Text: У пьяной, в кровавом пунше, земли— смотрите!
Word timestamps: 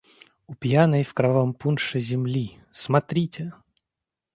У 0.47 0.55
пьяной, 0.55 1.03
в 1.03 1.13
кровавом 1.13 1.53
пунше, 1.53 1.99
земли— 1.99 2.57
смотрите! 2.71 3.53